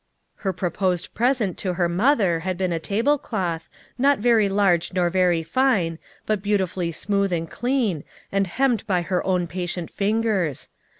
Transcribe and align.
Her 0.37 0.51
proposed 0.51 1.13
present 1.13 1.59
to 1.59 1.73
her 1.75 1.87
mother 1.87 2.39
had 2.39 2.57
been 2.57 2.73
a 2.73 2.79
tablecloth, 2.79 3.69
not 3.99 4.17
very 4.17 4.49
large 4.49 4.93
nor 4.93 5.11
very 5.11 5.43
fine, 5.43 5.99
but 6.25 6.41
beautifully 6.41 6.91
smooth 6.91 7.31
and 7.31 7.47
clean, 7.47 8.03
and 8.31 8.47
hemmed 8.47 8.87
by 8.87 9.03
her 9.03 9.23
own 9.23 9.45
patient 9.45 9.91
fin 9.91 10.23
gers. 10.23 10.69